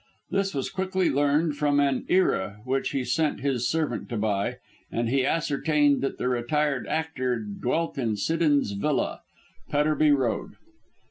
This 0.31 0.55
was 0.55 0.71
quickly 0.71 1.11
learned 1.11 1.57
from 1.57 1.79
an 1.79 2.05
Era, 2.09 2.59
which 2.65 2.89
he 2.89 3.03
sent 3.05 3.41
his 3.41 3.69
servant 3.69 4.09
to 4.09 4.17
buy, 4.17 4.57
and 4.91 5.07
he 5.09 5.23
ascertained 5.23 6.01
that 6.01 6.17
the 6.17 6.27
retired 6.27 6.87
actor 6.87 7.37
dwelt 7.37 7.99
in 7.99 8.15
Siddons 8.15 8.71
Villa, 8.71 9.21
Petterby 9.69 10.09
Road. 10.09 10.53